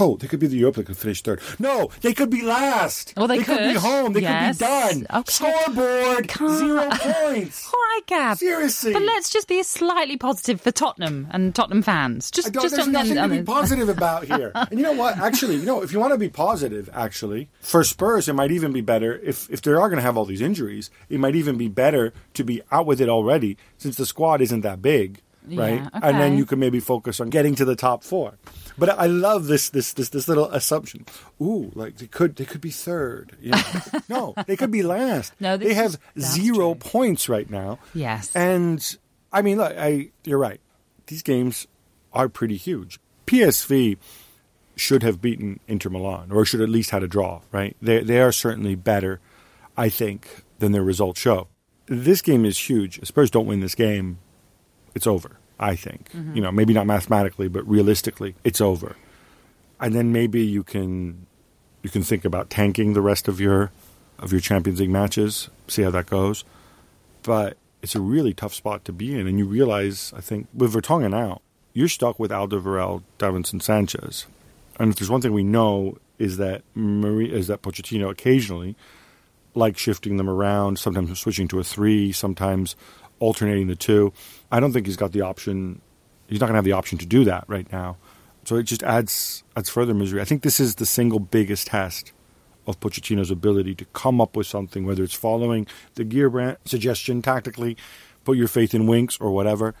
[0.00, 0.80] Oh, they could be the Europa.
[0.80, 1.40] They could finish third.
[1.58, 3.14] No, they could be last.
[3.16, 3.58] Well, they could.
[3.58, 3.72] could.
[3.74, 4.12] be home.
[4.14, 4.58] They Yes.
[4.58, 5.06] could be done.
[5.20, 5.30] Okay.
[5.32, 7.66] Scoreboard Can't- zero points.
[7.72, 8.36] All right, Gab.
[8.38, 8.92] Seriously.
[8.92, 12.30] But let's just be slightly positive for Tottenham and Tottenham fans.
[12.30, 14.50] Just, just there's on, nothing on, to be positive about here.
[14.54, 15.18] And you know what?
[15.18, 18.72] Actually, you know, if you want to be positive, actually, for Spurs, it might even
[18.72, 20.90] be better if if they are going to have all these injuries.
[21.08, 24.62] It might even be better to be out with it already, since the squad isn't
[24.62, 25.80] that big, right?
[25.80, 28.38] Yeah, And then you can maybe focus on getting to the top four.
[28.78, 31.06] But I love this this this this little assumption.
[31.40, 33.36] Ooh, like they could they could be third.
[33.40, 33.62] You know.
[34.08, 35.32] no, they could be last.
[35.40, 36.90] No, they have zero true.
[36.90, 37.78] points right now.
[37.94, 38.34] Yes.
[38.34, 38.96] And
[39.32, 40.60] I mean, look, I you're right.
[41.06, 41.66] These games
[42.12, 43.00] are pretty huge.
[43.26, 43.96] PSV
[44.76, 47.40] should have beaten Inter Milan, or should at least had a draw.
[47.52, 47.76] Right?
[47.80, 49.20] They they are certainly better,
[49.76, 51.48] I think, than their results show.
[51.86, 53.04] This game is huge.
[53.06, 54.18] Spurs don't win this game,
[54.96, 55.38] it's over.
[55.58, 56.10] I think.
[56.34, 58.96] You know, maybe not mathematically, but realistically, it's over.
[59.80, 61.26] And then maybe you can
[61.82, 63.70] you can think about tanking the rest of your
[64.18, 66.44] of your Champions League matches, see how that goes.
[67.22, 70.74] But it's a really tough spot to be in, and you realize, I think, with
[70.74, 74.26] Vertonghen out, you're stuck with Alderweireld, Davinson Sanchez.
[74.78, 78.74] And if there's one thing we know is that Marie, is that Pochettino occasionally
[79.54, 82.76] like shifting them around, sometimes switching to a three, sometimes
[83.18, 84.12] alternating the two.
[84.50, 85.80] I don't think he's got the option.
[86.28, 87.96] He's not going to have the option to do that right now.
[88.44, 90.20] So it just adds adds further misery.
[90.20, 92.12] I think this is the single biggest test
[92.66, 97.76] of Pochettino's ability to come up with something, whether it's following the Gheerbrant suggestion tactically,
[98.24, 99.74] put your faith in Winks or whatever.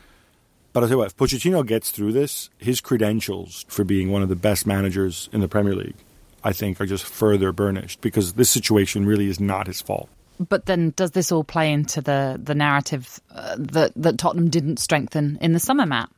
[0.72, 4.22] But I'll tell you what, if Pochettino gets through this, his credentials for being one
[4.22, 5.96] of the best managers in the Premier League,
[6.44, 10.08] I think, are just further burnished because this situation really is not his fault.
[10.38, 14.78] But then, does this all play into the the narrative uh, that that Tottenham didn't
[14.78, 16.10] strengthen in the summer, Matt?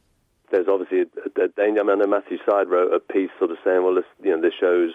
[0.50, 1.80] there's obviously a, a danger.
[1.80, 4.30] I mean, I know Matthew Syed wrote a piece sort of saying, well, this, you
[4.30, 4.92] know, this shows,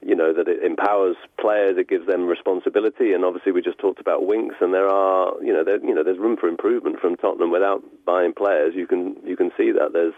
[0.00, 4.00] you know, that it empowers players, it gives them responsibility, and obviously we just talked
[4.00, 7.16] about Winks, and there are, you know, there, you know, there's room for improvement from
[7.16, 8.74] Tottenham without buying players.
[8.74, 10.14] You can you can see that there's,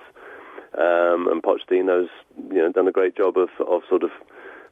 [0.79, 2.11] um, and Pochettino's,
[2.51, 4.11] you know, done a great job of of sort of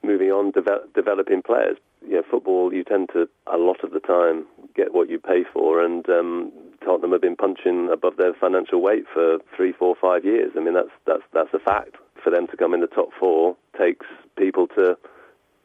[0.03, 1.77] moving on, develop, developing players.
[2.07, 5.45] You know, football, you tend to a lot of the time get what you pay
[5.53, 6.53] for, and um,
[6.85, 10.53] Tottenham have been punching above their financial weight for three, four, five years.
[10.57, 11.97] I mean, that's that's that's a fact.
[12.23, 14.97] For them to come in the top four takes people to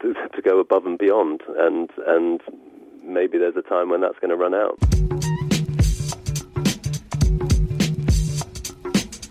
[0.02, 2.40] to, to go above and beyond, and and
[3.02, 4.78] maybe there's a time when that's going to run out.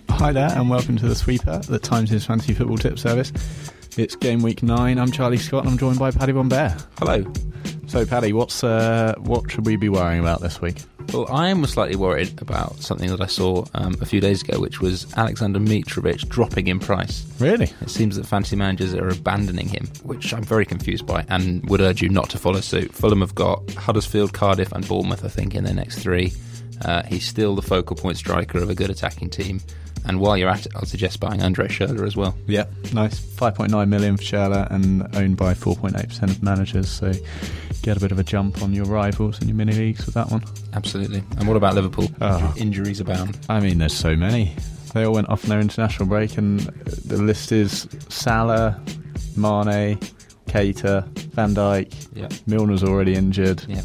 [0.09, 3.31] Hi there, and welcome to the Sweeper, the Times Fantasy Football Tip Service.
[3.97, 4.97] It's game week nine.
[4.97, 6.85] I'm Charlie Scott, and I'm joined by Paddy von Behr.
[6.99, 7.31] Hello.
[7.87, 10.81] So, Paddy, what's uh, what should we be worrying about this week?
[11.13, 14.59] Well, I am slightly worried about something that I saw um, a few days ago,
[14.59, 17.25] which was Aleksandar Mitrovic dropping in price.
[17.39, 17.71] Really?
[17.79, 21.79] It seems that fantasy managers are abandoning him, which I'm very confused by and would
[21.79, 22.93] urge you not to follow suit.
[22.93, 26.33] Fulham have got Huddersfield, Cardiff, and Bournemouth, I think, in their next three.
[26.83, 29.61] Uh, he's still the focal point striker of a good attacking team.
[30.07, 32.35] And while you're at it, I'll suggest buying Andre Schurrle as well.
[32.47, 33.19] Yeah, nice.
[33.19, 36.89] 5.9 million for Schürrle and owned by 4.8% of managers.
[36.89, 37.11] So,
[37.81, 40.29] get a bit of a jump on your rivals in your mini leagues with that
[40.29, 40.43] one.
[40.73, 41.23] Absolutely.
[41.37, 42.07] And what about Liverpool?
[42.21, 42.53] Oh.
[42.55, 43.37] Injuries abound.
[43.49, 44.55] I mean, there's so many.
[44.93, 48.79] They all went off on their international break, and the list is Salah,
[49.35, 49.99] Mane,
[50.47, 52.07] Keita, Van Dijk.
[52.13, 52.29] Yeah.
[52.47, 53.65] Milner's already injured.
[53.67, 53.81] Yeah.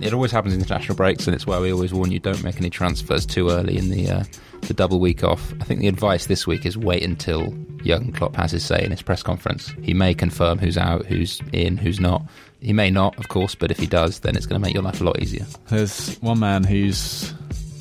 [0.00, 2.56] It always happens in international breaks, and it's why we always warn you don't make
[2.56, 4.24] any transfers too early in the uh,
[4.62, 5.52] the double week off.
[5.60, 7.52] I think the advice this week is wait until
[7.84, 9.72] Jurgen Klopp has his say in his press conference.
[9.82, 12.22] He may confirm who's out, who's in, who's not.
[12.60, 14.82] He may not, of course, but if he does, then it's going to make your
[14.82, 15.46] life a lot easier.
[15.68, 17.32] There's one man whose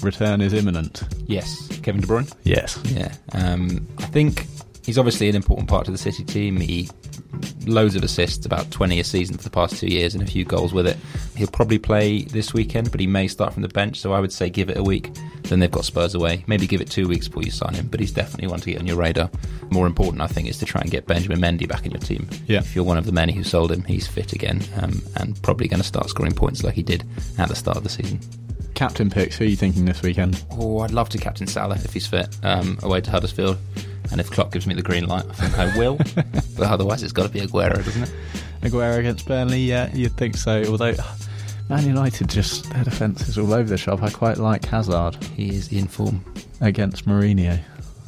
[0.02, 1.04] return is imminent.
[1.28, 2.34] Yes, Kevin De Bruyne.
[2.44, 2.80] Yes.
[2.86, 4.46] Yeah, um, I think
[4.90, 6.60] he's obviously an important part of the City team.
[6.60, 6.90] He
[7.68, 10.44] loads of assists, about 20 a season for the past two years, and a few
[10.44, 10.98] goals with it.
[11.36, 14.00] He'll probably play this weekend, but he may start from the bench.
[14.00, 15.12] So I would say give it a week.
[15.44, 16.44] Then they've got Spurs away.
[16.48, 17.86] Maybe give it two weeks before you sign him.
[17.86, 19.30] But he's definitely one to get on your radar.
[19.70, 22.28] More important, I think, is to try and get Benjamin Mendy back in your team.
[22.48, 22.58] Yeah.
[22.58, 25.68] If you're one of the many who sold him, he's fit again um, and probably
[25.68, 27.04] going to start scoring points like he did
[27.38, 28.20] at the start of the season.
[28.76, 29.38] Captain picks.
[29.38, 30.44] Who are you thinking this weekend?
[30.52, 33.58] Oh, I'd love to captain Salah if he's fit um, away to Huddersfield.
[34.12, 35.98] And if Klopp gives me the green light, I think I will.
[36.58, 38.12] but otherwise, it's got to be Aguero, doesn't it?
[38.62, 40.64] Aguero against Burnley, yeah, you'd think so.
[40.66, 40.96] Although
[41.70, 44.02] Man United just their defence is all over the shop.
[44.02, 46.24] I quite like Hazard He is in form.
[46.62, 47.60] against Mourinho.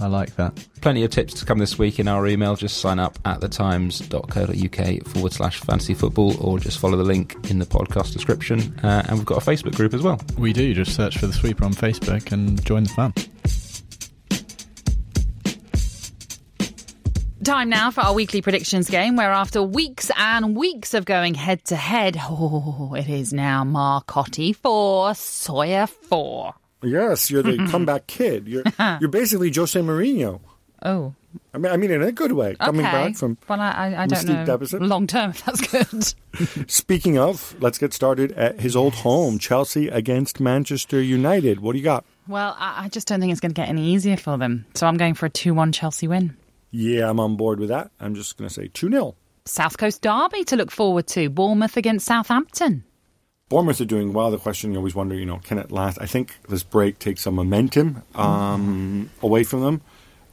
[0.02, 0.68] I like that.
[0.82, 2.56] Plenty of tips to come this week in our email.
[2.56, 7.60] Just sign up at thetimes.co.uk forward slash fantasy football or just follow the link in
[7.60, 8.80] the podcast description.
[8.84, 10.20] Uh, and we've got a Facebook group as well.
[10.38, 13.14] We do just search for the sweeper on Facebook and join the fun.
[17.44, 21.66] Time now for our weekly predictions game, where after weeks and weeks of going head
[21.66, 26.54] to head, oh, it is now Marcotti 4, Sawyer 4.
[26.84, 27.67] Yes, you're the mm-hmm.
[27.67, 28.48] comeback kid.
[28.48, 28.63] You're
[29.00, 30.41] you're basically Jose Mourinho.
[30.84, 31.13] Oh,
[31.54, 32.56] I mean, I mean in a good way.
[32.56, 33.08] Coming okay.
[33.08, 33.38] back from.
[33.48, 34.46] Well, I, I, don't know.
[34.46, 34.82] deficit.
[34.82, 36.70] Long term, if that's good.
[36.72, 41.60] Speaking of, let's get started at his old home, Chelsea against Manchester United.
[41.60, 42.06] What do you got?
[42.28, 44.65] well, I, I just don't think it's going to get any easier for them.
[44.74, 46.38] So I'm going for a 2 1 Chelsea win.
[46.72, 47.91] Yeah, I'm on board with that.
[48.00, 49.15] I'm just going to say 2 0.
[49.46, 51.30] South Coast Derby to look forward to.
[51.30, 52.84] Bournemouth against Southampton.
[53.52, 54.32] Bournemouth are doing well.
[54.32, 55.98] The question you always wonder, you know, can it last?
[56.02, 59.82] I think this break takes some momentum um, away from them.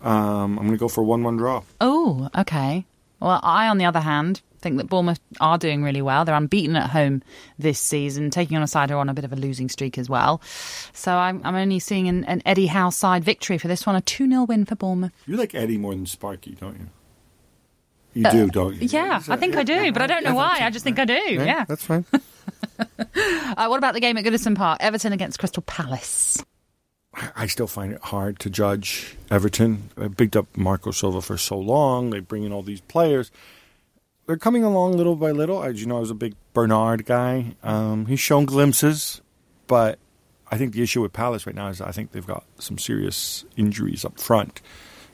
[0.02, 1.62] Um, I'm going to go for a 1 1 draw.
[1.80, 2.86] Oh, okay.
[3.18, 6.24] Well, I, on the other hand, think that Bournemouth are doing really well.
[6.24, 7.22] They're unbeaten at home
[7.58, 9.98] this season, taking on a side who are on a bit of a losing streak
[9.98, 10.40] as well.
[10.92, 14.00] So I'm, I'm only seeing an, an Eddie Howe side victory for this one, a
[14.00, 15.12] 2 0 win for Bournemouth.
[15.26, 16.86] You like Eddie more than Sparky, don't you?
[18.14, 18.82] You do, don't you?
[18.82, 20.58] Uh, Yeah, I think I do, but I don't know why.
[20.60, 21.14] I just think I do.
[21.14, 21.64] Yeah.
[21.64, 22.04] That's fine.
[23.56, 24.78] Uh, what about the game at Goodison Park?
[24.80, 26.44] Everton against Crystal Palace.
[27.34, 29.90] I still find it hard to judge Everton.
[29.96, 32.10] I picked up Marco Silva for so long.
[32.10, 33.32] They bring in all these players.
[34.26, 35.64] They're coming along little by little.
[35.64, 37.56] As you know, I was a big Bernard guy.
[37.64, 39.22] Um, he's shown glimpses,
[39.66, 39.98] but
[40.50, 43.44] I think the issue with Palace right now is I think they've got some serious
[43.56, 44.60] injuries up front.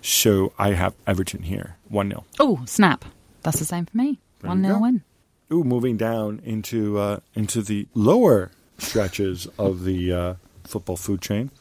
[0.02, 2.24] So I have Everton here, 1 0.
[2.40, 3.04] Oh, snap.
[3.42, 4.18] That's the same for me.
[4.42, 4.82] 1 you 0 go.
[4.82, 5.02] win.
[5.52, 11.50] Ooh, moving down into uh, into the lower stretches of the uh, football food chain.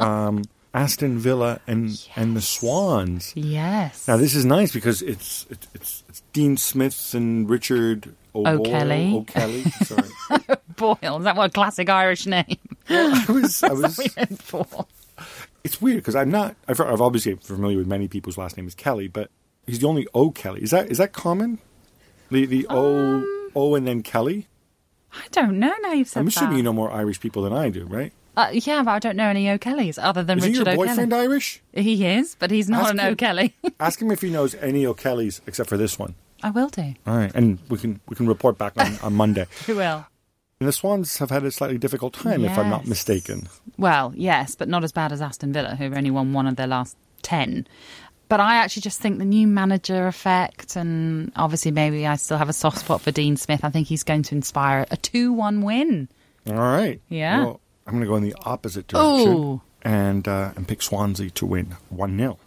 [0.00, 0.42] Um,
[0.74, 3.32] Aston Villa and and the Swans.
[3.36, 4.08] Yes.
[4.08, 9.14] Now this is nice because it's it's it's, it's Dean Smith and Richard O'Boyle- O'Kelly.
[9.14, 9.62] O'Kelly.
[9.62, 10.08] Sorry,
[10.76, 11.18] Boyle.
[11.18, 12.56] Is that what a classic Irish name?
[12.90, 14.00] I was I was.
[15.62, 16.56] It's weird because I'm not.
[16.66, 19.30] I've, I've obviously familiar with many people's last name is Kelly, but
[19.66, 20.60] he's the only O'Kelly.
[20.62, 21.60] Is that is that common?
[22.30, 24.46] The the O Um, O and then Kelly.
[25.12, 26.36] I don't know now you've said I'm that.
[26.36, 28.12] assuming you know more Irish people than I do, right?
[28.36, 31.22] Uh, yeah, but I don't know any O'Kellys other than Is Richard your boyfriend O'Kelly.
[31.28, 31.62] Irish?
[31.72, 33.12] He is, but he's not Ask an him.
[33.12, 33.54] O'Kelly.
[33.80, 36.16] Ask him if he knows any O'Kellys except for this one.
[36.42, 36.94] I will do.
[37.06, 39.46] All right, and we can we can report back on, on Monday.
[39.66, 40.06] Who will?
[40.60, 43.48] And the Swans have had a slightly difficult time, if I'm not mistaken.
[43.76, 46.66] Well, yes, but not as bad as Aston Villa, who've only won one of their
[46.66, 47.66] last ten.
[48.34, 52.48] But I actually just think the new manager effect, and obviously maybe I still have
[52.48, 53.60] a soft spot for Dean Smith.
[53.62, 56.08] I think he's going to inspire a two-one win.
[56.48, 57.00] All right.
[57.08, 57.44] Yeah.
[57.44, 59.62] Well, I'm going to go in the opposite direction Ooh.
[59.82, 62.40] and uh, and pick Swansea to win one 0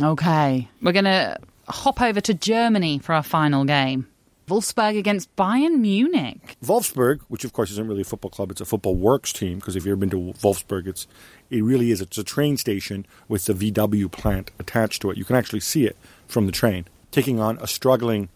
[0.00, 1.36] Okay, we're going to
[1.68, 4.06] hop over to Germany for our final game.
[4.46, 6.56] Wolfsburg against Bayern Munich.
[6.64, 9.58] Wolfsburg, which of course isn't really a football club, it's a football works team.
[9.58, 11.06] Because if you've ever been to Wolfsburg, it's
[11.50, 12.00] it really is.
[12.00, 15.16] It's a train station with the VW plant attached to it.
[15.16, 16.86] You can actually see it from the train.
[17.10, 18.28] Taking on a struggling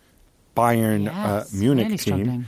[0.56, 2.14] Bayern Yes, uh, Munich really team.
[2.14, 2.46] struggling.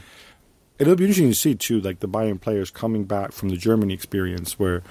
[0.79, 3.93] It'll be interesting to see too, like the Bayern players coming back from the Germany
[3.93, 4.83] experience, where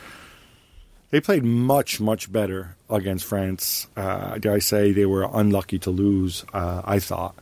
[1.09, 3.87] they played much, much better against France.
[3.97, 6.45] Uh, dare I say they were unlucky to lose?
[6.53, 7.33] Uh, I thought,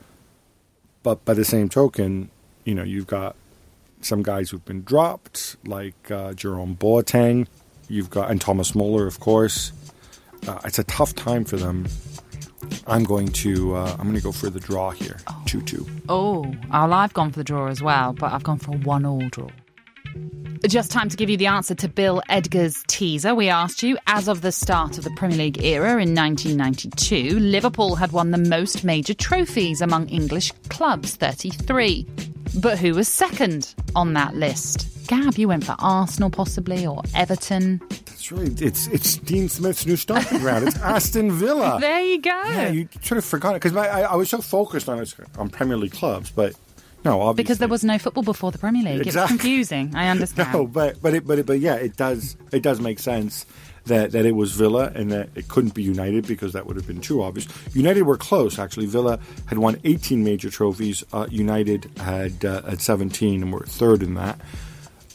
[1.08, 2.30] but by the same token,
[2.66, 3.38] you know, you've got
[4.01, 7.47] some guys who've been dropped, like uh, Jerome Boateng.
[7.88, 9.72] You've got and Thomas Muller, of course.
[10.49, 11.88] uh, it's a tough time for them.
[12.88, 15.88] I'm going to uh, I'm going to go for the draw here, two two.
[16.10, 19.47] Oh, well, I've gone for the draw as well, but I've gone for one-all draw.
[20.68, 23.34] Just time to give you the answer to Bill Edgar's teaser.
[23.36, 27.95] We asked you, as of the start of the Premier League era in 1992, Liverpool
[27.95, 32.05] had won the most major trophies among English clubs, 33.
[32.59, 34.88] But who was second on that list?
[35.07, 37.82] Gab, you went for Arsenal possibly, or Everton.
[38.07, 40.68] It's really it's it's Dean Smith's new stomping ground.
[40.68, 41.78] It's Aston Villa.
[41.80, 42.41] There you go.
[42.45, 45.05] Yeah, you sort of forgot it because I, I was so focused on
[45.38, 46.55] on Premier League clubs, but
[47.04, 49.08] no, obviously because there was no football before the Premier League.
[49.08, 49.22] Exactly.
[49.36, 49.95] It's confusing.
[49.95, 50.54] I understand.
[50.54, 53.45] no, but but it, but it, but yeah, it does it does make sense
[53.86, 56.88] that that it was Villa and that it couldn't be United because that would have
[56.88, 57.48] been too obvious.
[57.74, 58.86] United were close actually.
[58.86, 61.04] Villa had won 18 major trophies.
[61.14, 64.39] Uh, United had uh, had 17 and were third in that.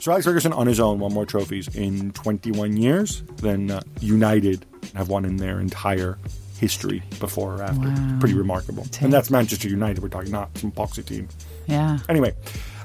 [0.01, 4.67] So Alex Ferguson on his own won more trophies in 21 years than uh, United
[4.97, 6.19] have won in their entire
[6.63, 7.89] history before or after.
[7.89, 8.17] Wow.
[8.21, 8.87] Pretty remarkable.
[9.01, 11.29] And that's Manchester United we're talking, not some boxing team.
[11.67, 11.99] Yeah.
[12.09, 12.35] Anyway,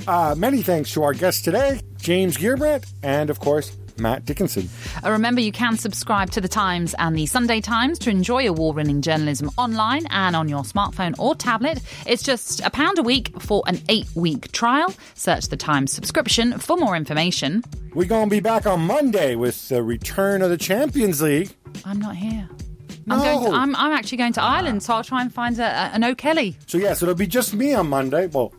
[0.07, 4.67] uh, many thanks to our guests today, James Gheerbrant, and of course, Matt Dickinson.
[5.05, 8.77] Uh, remember, you can subscribe to The Times and The Sunday Times to enjoy award
[8.77, 11.79] winning journalism online and on your smartphone or tablet.
[12.07, 14.91] It's just a pound a week for an eight week trial.
[15.13, 17.63] Search The Times subscription for more information.
[17.93, 21.51] We're going to be back on Monday with the return of the Champions League.
[21.85, 22.49] I'm not here.
[23.07, 23.15] No.
[23.15, 25.63] I'm, going to, I'm, I'm actually going to Ireland, so I'll try and find a,
[25.63, 26.57] a, an O'Kelly.
[26.67, 28.27] So, yeah, so it'll be just me on Monday.
[28.27, 28.53] Well,